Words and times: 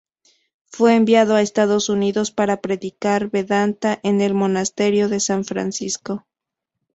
Fue 0.65 0.95
enviado 0.95 1.35
a 1.35 1.43
Estados 1.43 1.87
Unidos 1.87 2.31
para 2.31 2.59
predicar 2.59 3.29
Vedanta 3.29 3.99
en 4.01 4.19
el 4.21 4.33
monasterio 4.33 5.09
de 5.09 5.19
San 5.19 5.45
Francisco. 5.45 6.25